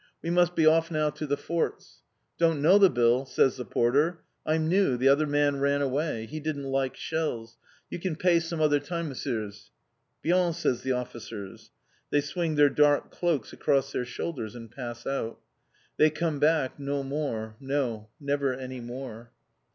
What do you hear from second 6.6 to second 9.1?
like shells. You can pay some other time,